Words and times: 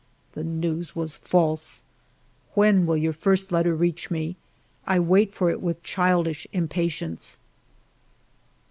The 0.33 0.43
news 0.43 0.95
was 0.95 1.13
false!... 1.13 1.83
When 2.55 2.87
will 2.87 2.97
your 2.97 3.13
first 3.13 3.51
letter 3.51 3.75
reach 3.75 4.09
me? 4.09 4.35
I 4.87 4.97
wait 4.99 5.31
for 5.31 5.51
it 5.51 5.61
with 5.61 5.83
childish 5.83 6.47
impatience." 6.51 7.37